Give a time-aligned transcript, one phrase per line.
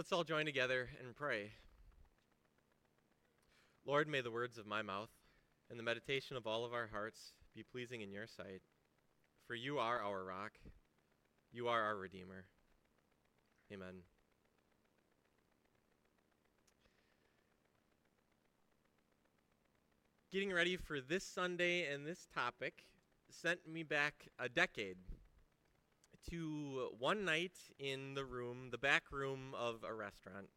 [0.00, 1.50] Let's all join together and pray.
[3.84, 5.10] Lord, may the words of my mouth
[5.68, 8.62] and the meditation of all of our hearts be pleasing in your sight.
[9.46, 10.52] For you are our rock,
[11.52, 12.46] you are our Redeemer.
[13.70, 13.96] Amen.
[20.32, 22.86] Getting ready for this Sunday and this topic
[23.30, 24.96] sent me back a decade
[26.28, 30.48] to one night in the room, the back room of a restaurant.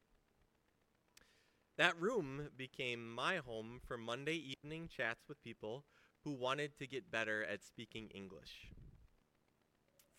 [1.78, 5.86] That room became my home for Monday evening chats with people
[6.24, 8.70] who wanted to get better at speaking English.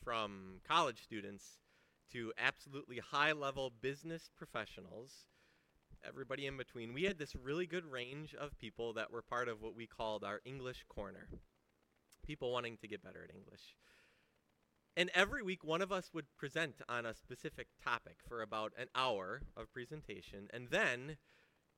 [0.02, 1.60] From college students
[2.12, 5.28] to absolutely high level business professionals,
[6.06, 9.62] everybody in between, we had this really good range of people that were part of
[9.62, 11.28] what we called our English corner.
[12.26, 13.76] People wanting to get better at English.
[14.96, 18.86] And every week, one of us would present on a specific topic for about an
[18.94, 20.48] hour of presentation.
[20.52, 21.16] And then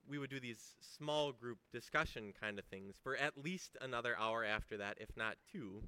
[0.08, 4.44] we would do these small group discussion kind of things for at least another hour
[4.44, 5.82] after that, if not two.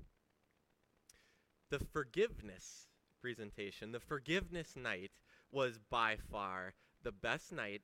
[1.71, 2.89] The forgiveness
[3.21, 5.11] presentation, the forgiveness night,
[5.53, 7.83] was by far the best night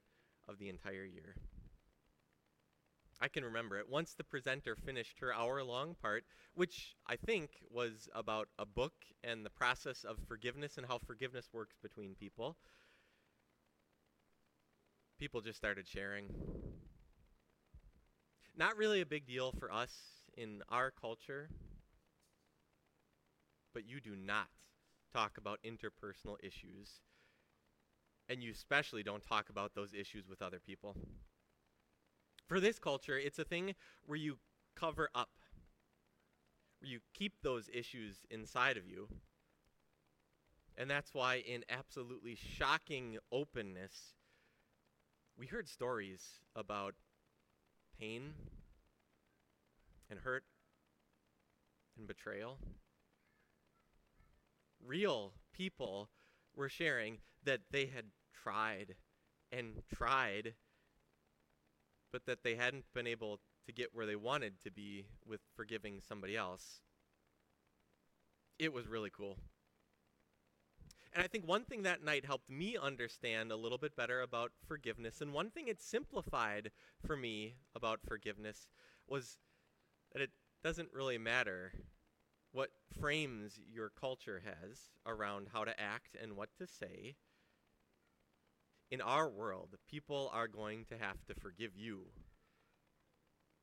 [0.49, 1.35] of the entire year.
[3.21, 3.89] I can remember it.
[3.89, 8.93] Once the presenter finished her hour long part, which I think was about a book
[9.23, 12.57] and the process of forgiveness and how forgiveness works between people,
[15.19, 16.27] people just started sharing.
[18.57, 19.93] Not really a big deal for us
[20.37, 21.49] in our culture,
[23.73, 24.49] but you do not
[25.13, 27.01] talk about interpersonal issues.
[28.29, 30.97] And you especially don't talk about those issues with other people.
[32.47, 34.39] For this culture, it's a thing where you
[34.75, 35.31] cover up,
[36.79, 39.09] where you keep those issues inside of you.
[40.77, 44.15] And that's why, in absolutely shocking openness,
[45.39, 46.95] we heard stories about
[47.99, 48.35] pain
[50.11, 50.45] and hurt
[51.97, 52.59] and betrayal.
[54.85, 56.11] Real people
[56.55, 58.97] were sharing that they had tried
[59.51, 60.55] and tried
[62.15, 66.01] but that they hadn't been able to get where they wanted to be with forgiving
[66.01, 66.81] somebody else.
[68.57, 69.37] It was really cool.
[71.13, 74.53] And I think one thing that night helped me understand a little bit better about
[74.65, 76.71] forgiveness, and one thing it simplified
[77.05, 78.69] for me about forgiveness
[79.09, 79.39] was
[80.13, 80.31] that it
[80.63, 81.73] doesn't really matter
[82.53, 87.17] what frames your culture has around how to act and what to say
[88.95, 92.03] in our world, people are going to have to forgive you.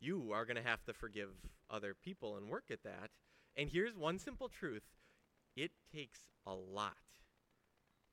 [0.01, 1.29] You are going to have to forgive
[1.69, 3.11] other people and work at that.
[3.55, 4.83] And here's one simple truth
[5.55, 6.97] it takes a lot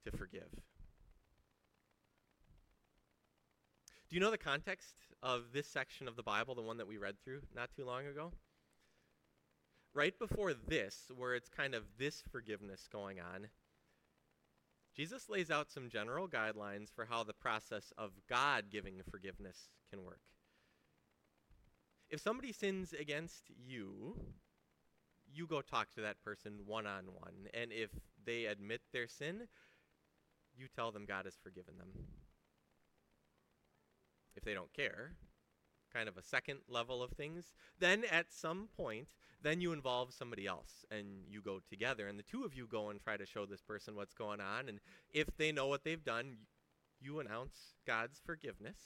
[0.05, 0.49] to forgive.
[4.09, 6.99] Do you know the context of this section of the Bible, the one that we
[6.99, 8.31] read through not too long ago?
[9.93, 13.49] Right before this, where it's kind of this forgiveness going on,
[14.99, 20.03] Jesus lays out some general guidelines for how the process of God giving forgiveness can
[20.03, 20.19] work.
[22.11, 24.19] If somebody sins against you,
[25.33, 27.47] you go talk to that person one on one.
[27.55, 27.91] And if
[28.25, 29.47] they admit their sin,
[30.57, 31.91] you tell them God has forgiven them.
[34.35, 35.13] If they don't care,
[35.93, 37.53] kind of a second level of things.
[37.79, 39.09] Then at some point,
[39.43, 42.91] then you involve somebody else and you go together and the two of you go
[42.91, 44.81] and try to show this person what's going on and
[45.13, 46.39] if they know what they've done,
[47.01, 48.79] you announce God's forgiveness.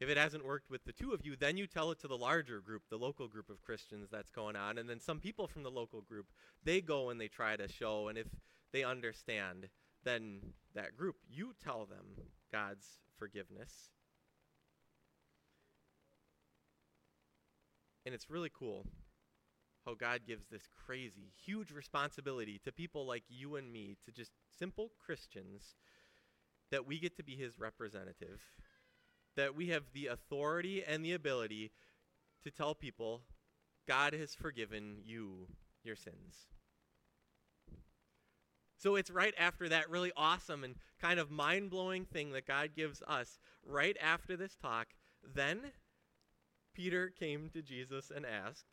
[0.00, 2.16] If it hasn't worked with the two of you, then you tell it to the
[2.16, 4.78] larger group, the local group of Christians that's going on.
[4.78, 6.26] And then some people from the local group,
[6.62, 8.06] they go and they try to show.
[8.06, 8.28] And if
[8.72, 9.68] they understand,
[10.04, 10.38] then
[10.74, 12.86] that group, you tell them God's
[13.18, 13.90] forgiveness.
[18.08, 18.86] And it's really cool
[19.84, 24.30] how God gives this crazy, huge responsibility to people like you and me, to just
[24.58, 25.74] simple Christians,
[26.70, 28.40] that we get to be his representative,
[29.36, 31.70] that we have the authority and the ability
[32.44, 33.24] to tell people,
[33.86, 35.48] God has forgiven you
[35.84, 36.46] your sins.
[38.78, 42.70] So it's right after that really awesome and kind of mind blowing thing that God
[42.74, 44.86] gives us, right after this talk,
[45.22, 45.72] then
[46.78, 48.66] Peter came to Jesus and asked,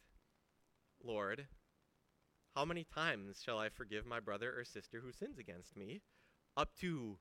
[1.04, 1.48] Lord,
[2.56, 6.02] how many times shall I forgive my brother or sister who sins against me?
[6.56, 7.18] Up to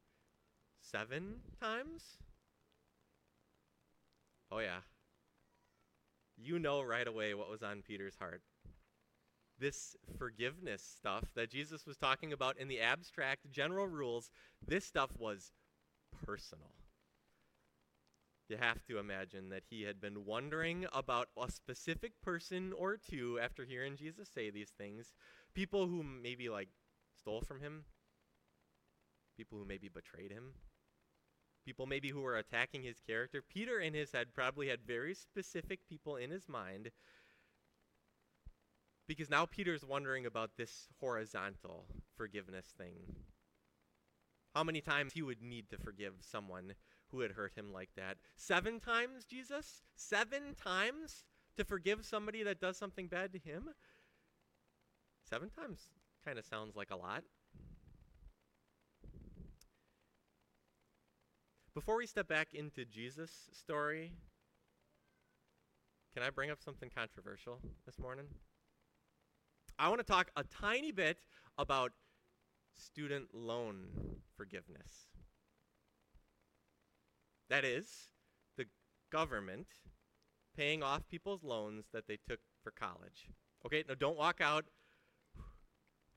[0.82, 2.18] seven times?
[4.52, 4.80] Oh, yeah.
[6.36, 8.42] You know right away what was on Peter's heart.
[9.58, 14.30] this forgiveness stuff that Jesus was talking about in the abstract general rules,
[14.66, 15.52] this stuff was
[16.26, 16.72] personal.
[18.48, 23.38] You have to imagine that he had been wondering about a specific person or two
[23.42, 25.14] after hearing Jesus say these things.
[25.54, 26.68] People who maybe like
[27.18, 27.84] stole from him,
[29.36, 30.52] people who maybe betrayed him,
[31.64, 33.40] people maybe who were attacking his character.
[33.42, 36.90] Peter, in his head, probably had very specific people in his mind
[39.06, 41.86] because now Peter's wondering about this horizontal
[42.16, 42.94] forgiveness thing.
[44.54, 46.74] How many times he would need to forgive someone
[47.14, 48.16] who had hurt him like that?
[48.36, 49.82] Seven times, Jesus?
[49.94, 51.24] Seven times
[51.56, 53.70] to forgive somebody that does something bad to him?
[55.22, 55.90] Seven times
[56.24, 57.22] kind of sounds like a lot.
[61.74, 64.12] Before we step back into Jesus' story,
[66.14, 68.26] can I bring up something controversial this morning?
[69.78, 71.18] I want to talk a tiny bit
[71.58, 71.92] about
[72.76, 73.86] student loan
[74.36, 75.13] forgiveness.
[77.48, 78.08] That is,
[78.56, 78.66] the
[79.10, 79.66] government
[80.56, 83.28] paying off people's loans that they took for college.
[83.66, 84.64] Okay, now don't walk out.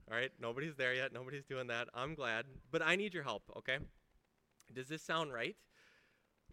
[0.09, 1.12] All right, nobody's there yet.
[1.12, 1.89] Nobody's doing that.
[1.94, 2.45] I'm glad.
[2.71, 3.77] But I need your help, okay?
[4.74, 5.56] Does this sound right?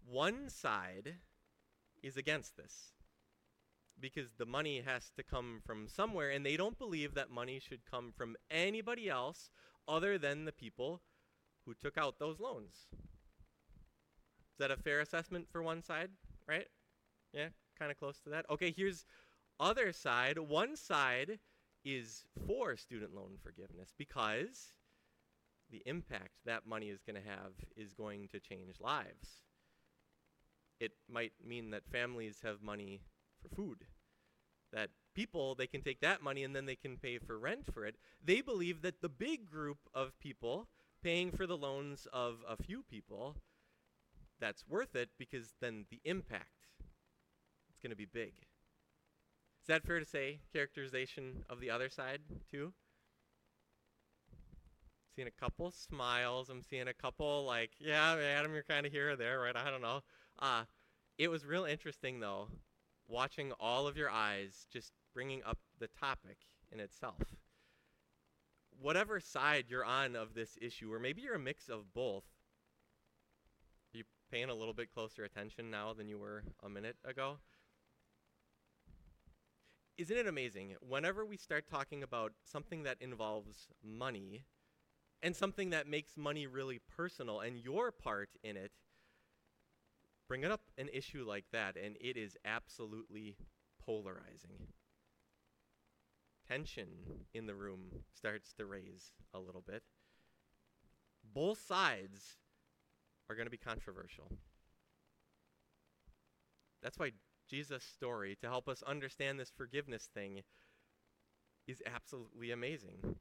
[0.05, 1.15] One side
[2.03, 2.91] is against this
[3.99, 7.89] because the money has to come from somewhere, and they don't believe that money should
[7.89, 9.49] come from anybody else
[9.87, 11.01] other than the people
[11.65, 12.87] who took out those loans.
[14.55, 16.11] Is that a fair assessment for one side,
[16.47, 16.67] right?
[17.33, 18.45] Yeah, kind of close to that.
[18.49, 19.05] Okay, here's
[19.59, 20.39] other side.
[20.39, 21.39] One side
[21.83, 24.71] is for student loan forgiveness because
[25.69, 29.41] the impact that money is going to have is going to change lives.
[30.79, 33.01] It might mean that families have money
[33.41, 33.83] for food.
[34.71, 37.85] That people, they can take that money and then they can pay for rent for
[37.85, 37.95] it.
[38.23, 40.69] They believe that the big group of people
[41.03, 43.35] paying for the loans of a few people,
[44.39, 46.67] that's worth it because then the impact
[47.69, 48.33] it's going to be big.
[49.61, 50.39] Is that fair to say?
[50.53, 52.19] Characterization of the other side,
[52.51, 52.73] too?
[55.15, 56.49] Seeing a couple smiles.
[56.49, 59.55] I'm seeing a couple like, yeah, Adam, you're kind of here or there, right?
[59.55, 60.01] I don't know.
[60.39, 60.63] Uh,
[61.17, 62.49] it was real interesting though
[63.07, 66.37] watching all of your eyes just bringing up the topic
[66.71, 67.35] in itself.
[68.81, 72.23] Whatever side you're on of this issue, or maybe you're a mix of both,
[74.35, 77.37] paying a little bit closer attention now than you were a minute ago?
[79.97, 80.75] Isn't it amazing?
[80.81, 84.43] Whenever we start talking about something that involves money
[85.23, 88.73] and something that makes money really personal and your part in it,
[90.27, 93.37] bring up an issue like that, and it is absolutely
[93.85, 94.67] polarizing.
[96.45, 96.89] Tension
[97.33, 99.83] in the room starts to raise a little bit.
[101.23, 102.35] Both sides
[103.29, 104.31] are going to be controversial.
[106.81, 107.11] That's why
[107.49, 110.41] Jesus' story, to help us understand this forgiveness thing,
[111.67, 113.15] is absolutely amazing.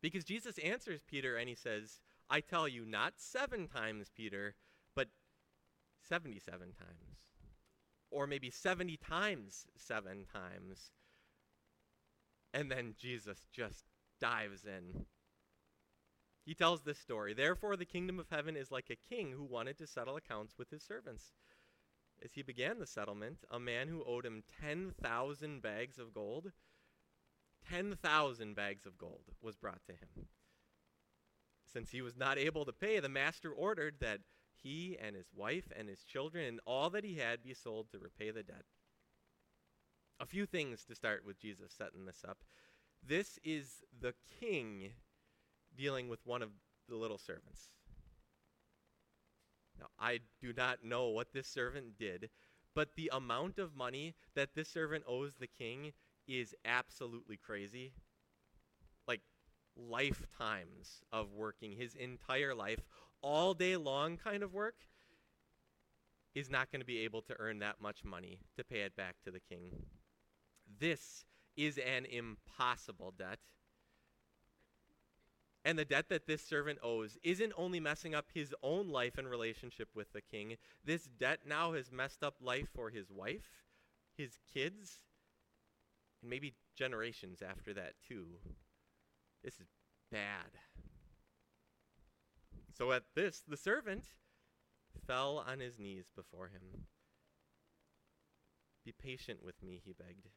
[0.00, 4.54] Because Jesus answers Peter and he says, I tell you, not seven times, Peter,
[4.94, 5.08] but
[6.08, 7.18] 77 times.
[8.10, 10.92] Or maybe 70 times seven times.
[12.54, 13.84] And then Jesus just
[14.20, 15.06] dives in.
[16.48, 17.34] He tells this story.
[17.34, 20.70] Therefore, the kingdom of heaven is like a king who wanted to settle accounts with
[20.70, 21.34] his servants.
[22.24, 26.52] As he began the settlement, a man who owed him 10,000 bags of gold,
[27.68, 30.28] 10,000 bags of gold was brought to him.
[31.70, 34.20] Since he was not able to pay, the master ordered that
[34.56, 37.98] he and his wife and his children and all that he had be sold to
[37.98, 38.64] repay the debt.
[40.18, 42.38] A few things to start with Jesus setting this up.
[43.06, 44.92] This is the king
[45.78, 46.50] dealing with one of
[46.88, 47.70] the little servants.
[49.78, 52.30] Now, I do not know what this servant did,
[52.74, 55.92] but the amount of money that this servant owes the king
[56.26, 57.92] is absolutely crazy.
[59.06, 59.22] Like
[59.76, 62.80] lifetimes of working his entire life
[63.22, 64.74] all day long kind of work
[66.34, 69.16] is not going to be able to earn that much money to pay it back
[69.24, 69.70] to the king.
[70.78, 71.24] This
[71.56, 73.38] is an impossible debt.
[75.68, 79.28] And the debt that this servant owes isn't only messing up his own life and
[79.28, 83.66] relationship with the king, this debt now has messed up life for his wife,
[84.16, 85.00] his kids,
[86.22, 88.28] and maybe generations after that, too.
[89.44, 89.68] This is
[90.10, 90.56] bad.
[92.72, 94.04] So at this, the servant
[95.06, 96.86] fell on his knees before him.
[98.86, 100.28] Be patient with me, he begged.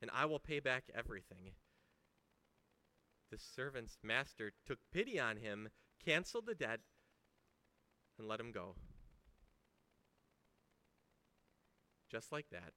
[0.00, 1.52] and I will pay back everything.
[3.32, 5.70] The servant's master took pity on him,
[6.04, 6.80] canceled the debt,
[8.18, 8.74] and let him go.
[12.10, 12.74] Just like that.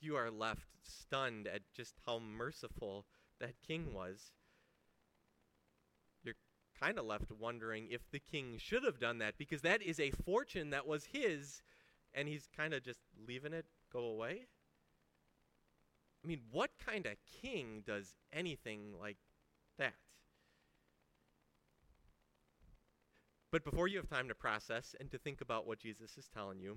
[0.00, 3.06] You are left stunned at just how merciful
[3.38, 4.32] that king was.
[6.24, 6.34] You're
[6.80, 10.10] kind of left wondering if the king should have done that because that is a
[10.10, 11.62] fortune that was his
[12.12, 14.48] and he's kind of just leaving it go away.
[16.24, 19.16] I mean, what kind of king does anything like
[19.78, 19.94] that?
[23.50, 26.60] But before you have time to process and to think about what Jesus is telling
[26.60, 26.76] you,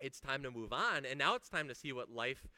[0.00, 1.04] it's time to move on.
[1.04, 2.48] And now it's time to see what life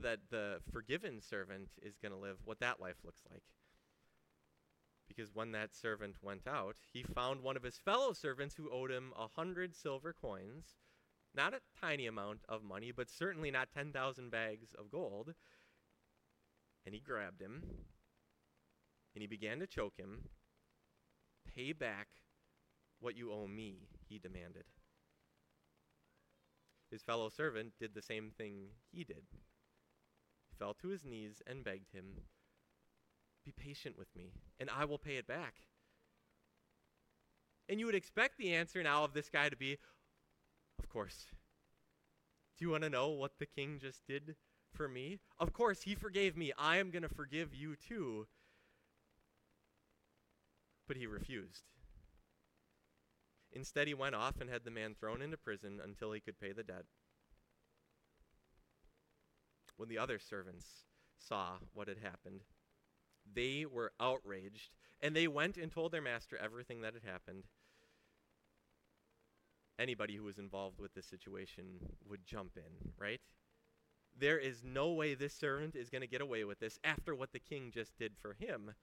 [0.00, 3.42] that the forgiven servant is going to live, what that life looks like.
[5.08, 8.90] Because when that servant went out, he found one of his fellow servants who owed
[8.90, 10.76] him a hundred silver coins.
[11.34, 15.34] Not a tiny amount of money, but certainly not 10,000 bags of gold.
[16.86, 17.62] And he grabbed him,
[19.14, 20.28] and he began to choke him.
[21.54, 22.08] Pay back
[23.00, 24.64] what you owe me, he demanded.
[26.90, 29.24] His fellow servant did the same thing he did.
[30.48, 32.04] He fell to his knees and begged him,
[33.44, 35.54] Be patient with me, and I will pay it back.
[37.68, 39.78] And you would expect the answer now of this guy to be,
[40.94, 41.26] course.
[42.56, 44.36] Do you want to know what the king just did
[44.72, 45.18] for me?
[45.40, 46.52] Of course, he forgave me.
[46.56, 48.28] I am going to forgive you too.
[50.86, 51.64] But he refused.
[53.52, 56.52] Instead, he went off and had the man thrown into prison until he could pay
[56.52, 56.84] the debt.
[59.76, 60.84] When the other servants
[61.18, 62.42] saw what had happened,
[63.32, 67.44] they were outraged, and they went and told their master everything that had happened.
[69.78, 71.64] Anybody who was involved with this situation
[72.08, 73.20] would jump in, right?
[74.16, 77.32] There is no way this servant is going to get away with this after what
[77.32, 78.74] the king just did for him.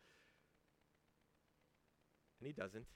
[2.40, 2.88] And he doesn't.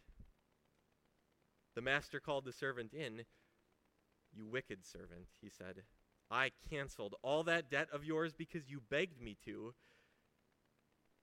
[1.75, 3.23] The master called the servant in.
[4.33, 5.83] You wicked servant, he said.
[6.29, 9.73] I canceled all that debt of yours because you begged me to.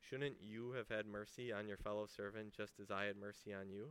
[0.01, 3.71] Shouldn't you have had mercy on your fellow servant just as I had mercy on
[3.71, 3.91] you?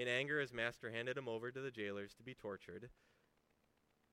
[0.00, 2.88] In anger, his master handed him over to the jailers to be tortured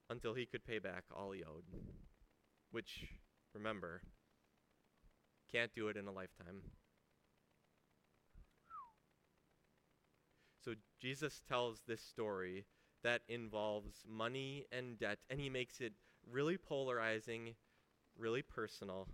[0.09, 1.63] until he could pay back all he owed.
[2.71, 3.05] Which,
[3.53, 4.01] remember,
[5.49, 6.59] can't do it in a lifetime.
[10.65, 12.65] So Jesus tells this story
[13.03, 15.93] that involves money and debt, and he makes it
[16.29, 17.55] really polarizing,
[18.19, 19.07] really personal.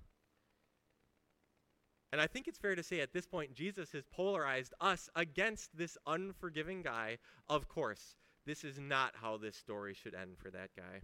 [2.14, 5.76] And I think it's fair to say at this point, Jesus has polarized us against
[5.76, 7.18] this unforgiving guy.
[7.50, 11.02] Of course, this is not how this story should end for that guy.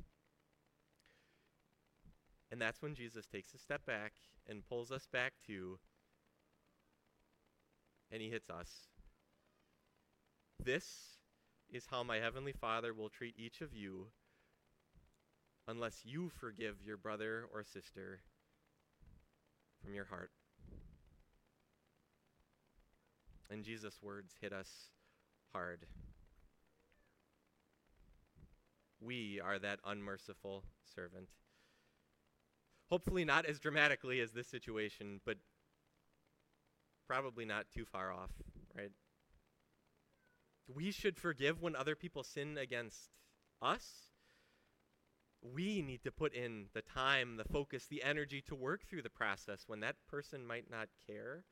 [2.51, 4.13] And that's when Jesus takes a step back
[4.47, 5.79] and pulls us back to,
[8.11, 8.69] and he hits us.
[10.63, 10.85] This
[11.71, 14.09] is how my heavenly Father will treat each of you
[15.67, 18.19] unless you forgive your brother or sister
[19.83, 20.29] from your heart.
[23.49, 24.69] And Jesus' words hit us
[25.53, 25.85] hard.
[29.01, 30.63] We are that unmerciful
[30.95, 31.29] servant.
[32.89, 35.37] Hopefully, not as dramatically as this situation, but
[37.07, 38.31] probably not too far off,
[38.75, 38.91] right?
[40.67, 43.09] We should forgive when other people sin against
[43.61, 44.11] us.
[45.41, 49.09] We need to put in the time, the focus, the energy to work through the
[49.09, 51.45] process when that person might not care.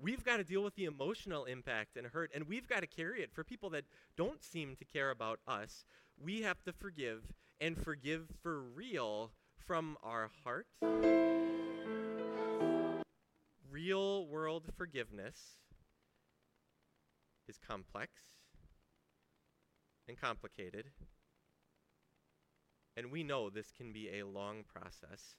[0.00, 3.20] We've got to deal with the emotional impact and hurt, and we've got to carry
[3.22, 3.84] it for people that
[4.16, 5.84] don't seem to care about us.
[6.22, 9.32] We have to forgive and forgive for real
[9.66, 10.68] from our heart.
[13.70, 15.58] Real world forgiveness
[17.48, 18.12] is complex
[20.06, 20.86] and complicated.
[22.96, 25.34] And we know this can be a long process.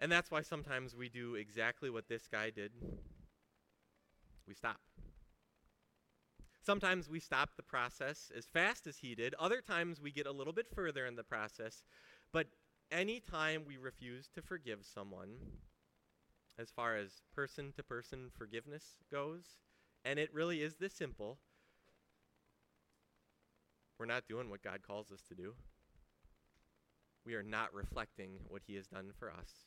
[0.00, 2.72] And that's why sometimes we do exactly what this guy did
[4.46, 4.80] we stop.
[6.64, 9.34] Sometimes we stop the process as fast as he did.
[9.38, 11.82] Other times we get a little bit further in the process.
[12.32, 12.46] But
[12.90, 15.36] anytime we refuse to forgive someone,
[16.58, 19.44] as far as person to person forgiveness goes,
[20.04, 21.38] and it really is this simple.
[23.98, 25.54] We're not doing what God calls us to do.
[27.24, 29.66] We are not reflecting what He has done for us.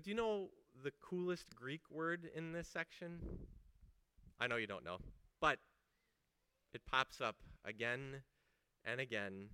[0.00, 0.48] But do you know
[0.82, 3.20] the coolest Greek word in this section?
[4.40, 4.98] I know you don't know,
[5.40, 5.58] but
[6.72, 8.22] It pops up again
[8.84, 9.50] and again.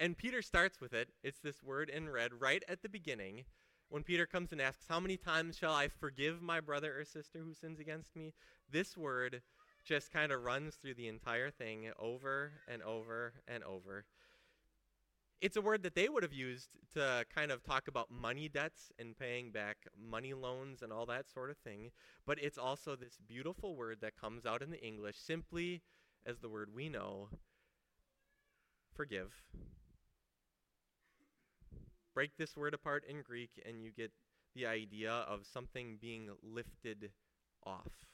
[0.00, 1.10] And Peter starts with it.
[1.22, 3.44] It's this word in red right at the beginning
[3.88, 7.40] when Peter comes and asks, How many times shall I forgive my brother or sister
[7.40, 8.34] who sins against me?
[8.70, 9.42] This word
[9.84, 14.04] just kind of runs through the entire thing over and over and over.
[15.42, 18.92] It's a word that they would have used to kind of talk about money debts
[18.96, 21.90] and paying back money loans and all that sort of thing.
[22.24, 25.82] But it's also this beautiful word that comes out in the English simply
[26.24, 27.28] as the word we know
[28.94, 29.42] forgive.
[32.14, 34.12] Break this word apart in Greek, and you get
[34.54, 37.10] the idea of something being lifted
[37.66, 38.06] off.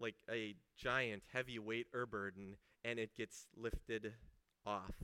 [0.00, 4.14] Like a giant heavy weight or burden, and it gets lifted
[4.66, 4.94] off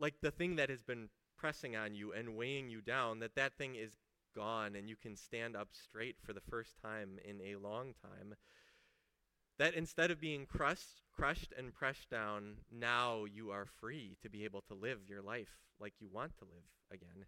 [0.00, 3.56] like the thing that has been pressing on you and weighing you down, that that
[3.56, 3.92] thing is
[4.34, 8.34] gone and you can stand up straight for the first time in a long time.
[9.58, 14.44] That instead of being crushed, crushed and pressed down, now you are free to be
[14.44, 17.26] able to live your life like you want to live again.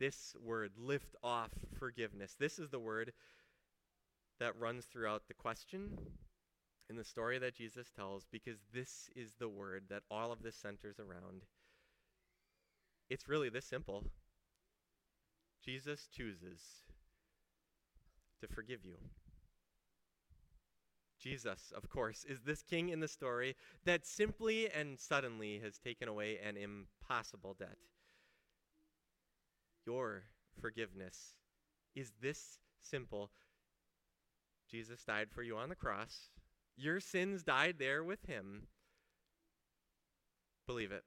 [0.00, 3.12] This word, lift off forgiveness, this is the word
[4.40, 5.98] that runs throughout the question
[6.90, 10.56] in the story that Jesus tells because this is the word that all of this
[10.56, 11.42] centers around.
[13.08, 14.04] It's really this simple.
[15.64, 16.60] Jesus chooses
[18.40, 18.96] to forgive you.
[21.20, 23.54] Jesus, of course, is this king in the story
[23.84, 27.76] that simply and suddenly has taken away an impossible debt.
[29.86, 30.24] Your
[30.60, 31.34] forgiveness
[31.94, 33.30] is this simple.
[34.68, 36.30] Jesus died for you on the cross.
[36.76, 38.68] Your sins died there with him.
[40.66, 41.04] Believe it.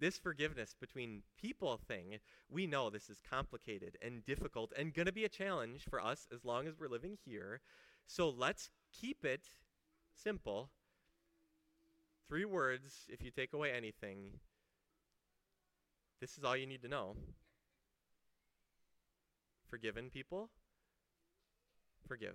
[0.00, 2.18] This forgiveness between people thing,
[2.50, 6.26] we know this is complicated and difficult and going to be a challenge for us
[6.34, 7.60] as long as we're living here.
[8.06, 9.48] So let's keep it
[10.14, 10.70] simple.
[12.28, 14.40] Three words, if you take away anything,
[16.20, 17.16] this is all you need to know.
[19.68, 20.50] Forgiven people,
[22.06, 22.34] forgive.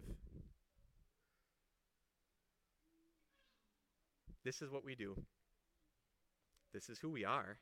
[4.43, 5.15] This is what we do.
[6.73, 7.57] This is who we are.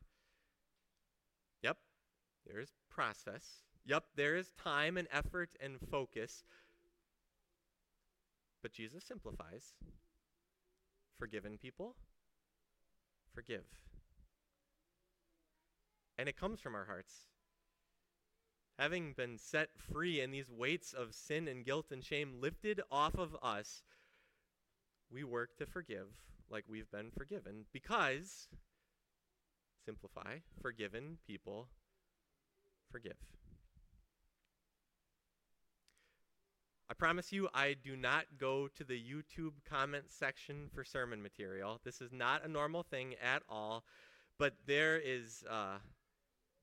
[1.63, 1.77] Yep,
[2.45, 3.63] there's process.
[3.85, 6.43] Yep, there is time and effort and focus.
[8.61, 9.73] But Jesus simplifies.
[11.17, 11.95] Forgiven people,
[13.33, 13.63] forgive.
[16.17, 17.13] And it comes from our hearts.
[18.77, 23.15] Having been set free and these weights of sin and guilt and shame lifted off
[23.15, 23.81] of us,
[25.11, 26.07] we work to forgive
[26.49, 28.49] like we've been forgiven because,
[29.83, 31.69] simplify, forgiven people
[32.91, 33.17] forgive.
[36.89, 41.81] I promise you, I do not go to the YouTube comment section for sermon material.
[41.83, 43.83] This is not a normal thing at all,
[44.37, 45.43] but there is.
[45.49, 45.79] Uh,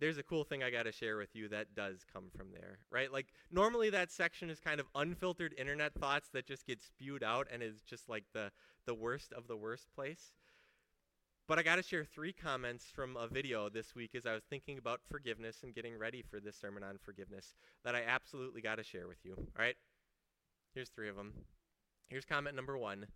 [0.04, 2.80] there's a cool thing I got to share with you that does come from there,
[2.90, 3.10] right?
[3.10, 7.46] Like, normally that section is kind of unfiltered internet thoughts that just get spewed out
[7.50, 8.52] and is just like the,
[8.84, 10.34] the worst of the worst place.
[11.48, 14.42] But I got to share three comments from a video this week as I was
[14.44, 18.74] thinking about forgiveness and getting ready for this sermon on forgiveness that I absolutely got
[18.74, 19.32] to share with you.
[19.38, 19.76] All right?
[20.74, 21.32] Here's three of them.
[22.08, 23.06] Here's comment number one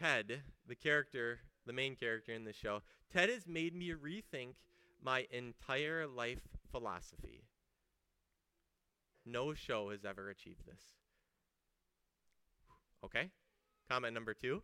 [0.00, 4.54] Ted, the character, the main character in the show, Ted has made me rethink
[5.02, 7.44] my entire life philosophy.
[9.24, 10.82] No show has ever achieved this.
[13.04, 13.30] Okay?
[13.88, 14.62] Comment number two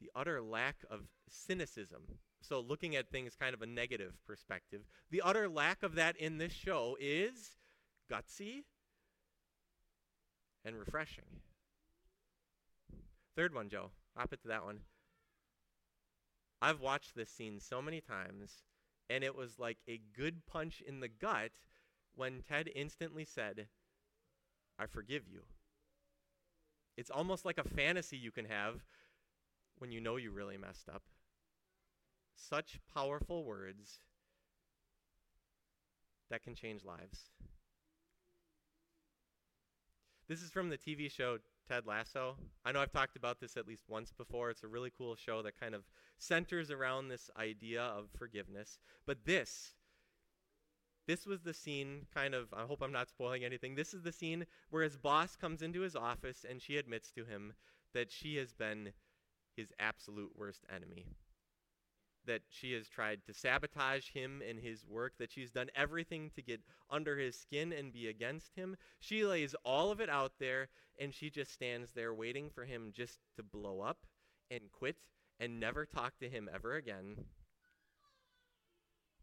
[0.00, 2.02] the utter lack of cynicism.
[2.40, 6.38] So, looking at things kind of a negative perspective, the utter lack of that in
[6.38, 7.50] this show is
[8.10, 8.64] gutsy
[10.64, 11.24] and refreshing.
[13.36, 13.90] Third one, Joe.
[14.16, 14.80] Hop it to that one.
[16.62, 18.62] I've watched this scene so many times,
[19.08, 21.52] and it was like a good punch in the gut
[22.14, 23.68] when Ted instantly said,
[24.78, 25.42] I forgive you.
[26.96, 28.82] It's almost like a fantasy you can have
[29.78, 31.02] when you know you really messed up.
[32.34, 34.00] Such powerful words
[36.30, 37.30] that can change lives.
[40.28, 41.38] This is from the TV show
[41.70, 42.36] Ted Lasso.
[42.64, 44.50] I know I've talked about this at least once before.
[44.50, 45.84] It's a really cool show that kind of
[46.18, 48.80] centers around this idea of forgiveness.
[49.06, 49.74] But this,
[51.06, 53.76] this was the scene, kind of, I hope I'm not spoiling anything.
[53.76, 57.24] This is the scene where his boss comes into his office and she admits to
[57.24, 57.52] him
[57.94, 58.90] that she has been
[59.56, 61.06] his absolute worst enemy.
[62.26, 66.42] That she has tried to sabotage him and his work, that she's done everything to
[66.42, 68.76] get under his skin and be against him.
[68.98, 72.92] She lays all of it out there and she just stands there waiting for him
[72.94, 73.98] just to blow up
[74.50, 74.96] and quit
[75.38, 77.16] and never talk to him ever again.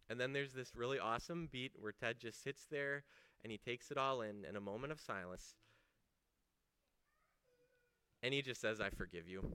[0.09, 3.03] And then there's this really awesome beat where Ted just sits there
[3.43, 5.55] and he takes it all in in a moment of silence.
[8.23, 9.51] And he just says, I forgive you.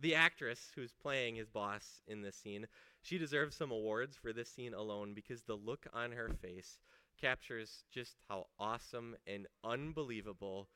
[0.00, 2.66] The actress who's playing his boss in this scene,
[3.02, 6.78] she deserves some awards for this scene alone because the look on her face
[7.20, 10.68] captures just how awesome and unbelievable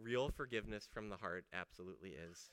[0.00, 2.50] real forgiveness from the heart absolutely is.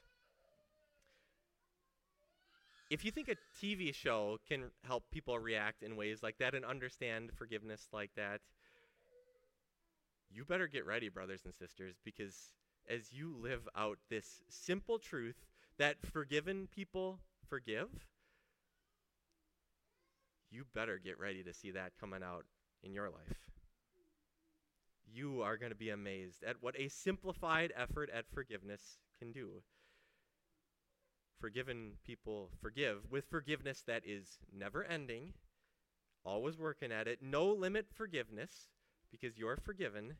[2.91, 6.65] If you think a TV show can help people react in ways like that and
[6.65, 8.41] understand forgiveness like that,
[10.29, 12.53] you better get ready, brothers and sisters, because
[12.87, 15.45] as you live out this simple truth
[15.79, 17.87] that forgiven people forgive,
[20.51, 22.45] you better get ready to see that coming out
[22.83, 23.37] in your life.
[25.11, 29.63] You are going to be amazed at what a simplified effort at forgiveness can do.
[31.39, 35.33] Forgiven people forgive with forgiveness that is never ending,
[36.25, 38.67] always working at it, no limit forgiveness
[39.09, 40.15] because you're forgiven.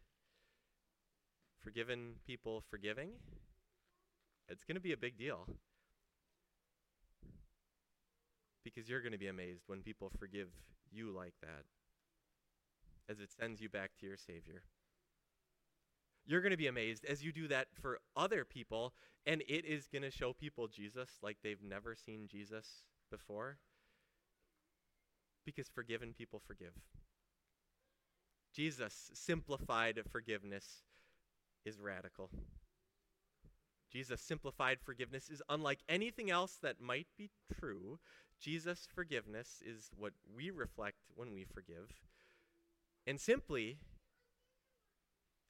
[1.62, 3.10] Forgiven people forgiving
[4.49, 5.47] it's going to be a big deal.
[8.63, 10.49] Because you're going to be amazed when people forgive
[10.91, 11.63] you like that,
[13.09, 14.63] as it sends you back to your Savior.
[16.25, 18.93] You're going to be amazed as you do that for other people,
[19.25, 23.57] and it is going to show people Jesus like they've never seen Jesus before.
[25.45, 26.73] Because forgiven people forgive.
[28.53, 30.83] Jesus' simplified forgiveness
[31.65, 32.29] is radical.
[33.91, 37.99] Jesus' simplified forgiveness is unlike anything else that might be true.
[38.39, 41.91] Jesus' forgiveness is what we reflect when we forgive.
[43.08, 43.80] And simply,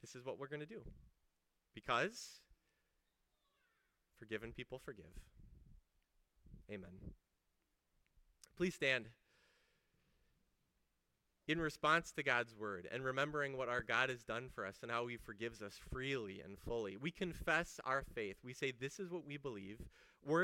[0.02, 0.82] this is what we're going to do.
[1.76, 2.42] Because
[4.18, 5.06] forgiven people forgive.
[6.72, 6.90] Amen.
[8.56, 9.06] Please stand
[11.50, 14.92] in response to God's word and remembering what our God has done for us and
[14.92, 16.96] how he forgives us freely and fully.
[16.96, 18.38] We confess our faith.
[18.44, 19.80] We say, This is what we believe.